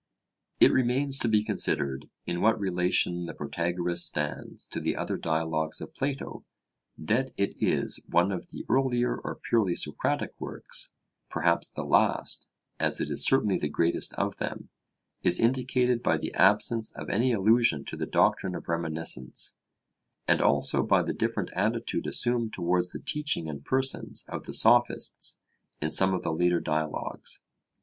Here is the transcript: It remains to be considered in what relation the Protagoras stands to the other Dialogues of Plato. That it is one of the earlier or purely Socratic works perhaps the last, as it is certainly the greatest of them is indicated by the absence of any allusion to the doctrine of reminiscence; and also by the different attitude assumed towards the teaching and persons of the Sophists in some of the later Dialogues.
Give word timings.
It 0.59 0.71
remains 0.73 1.19
to 1.19 1.27
be 1.27 1.43
considered 1.43 2.09
in 2.25 2.41
what 2.41 2.59
relation 2.59 3.27
the 3.27 3.35
Protagoras 3.35 4.03
stands 4.03 4.65
to 4.69 4.79
the 4.81 4.95
other 4.95 5.15
Dialogues 5.15 5.79
of 5.79 5.93
Plato. 5.93 6.43
That 6.97 7.33
it 7.37 7.53
is 7.61 7.99
one 8.09 8.31
of 8.31 8.49
the 8.49 8.65
earlier 8.67 9.15
or 9.17 9.35
purely 9.35 9.75
Socratic 9.75 10.33
works 10.41 10.89
perhaps 11.29 11.69
the 11.69 11.83
last, 11.83 12.47
as 12.79 12.99
it 12.99 13.11
is 13.11 13.23
certainly 13.23 13.59
the 13.59 13.69
greatest 13.69 14.15
of 14.15 14.37
them 14.37 14.69
is 15.21 15.39
indicated 15.39 16.01
by 16.01 16.17
the 16.17 16.33
absence 16.33 16.91
of 16.93 17.07
any 17.11 17.31
allusion 17.31 17.85
to 17.85 17.95
the 17.95 18.07
doctrine 18.07 18.55
of 18.55 18.67
reminiscence; 18.69 19.55
and 20.27 20.41
also 20.41 20.81
by 20.81 21.03
the 21.03 21.13
different 21.13 21.51
attitude 21.53 22.07
assumed 22.07 22.53
towards 22.53 22.89
the 22.91 22.97
teaching 22.99 23.47
and 23.47 23.65
persons 23.65 24.25
of 24.27 24.47
the 24.47 24.53
Sophists 24.53 25.37
in 25.79 25.91
some 25.91 26.15
of 26.15 26.23
the 26.23 26.33
later 26.33 26.59
Dialogues. 26.59 27.39